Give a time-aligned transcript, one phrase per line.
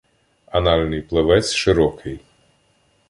[0.47, 2.19] Анальний плавець широкий.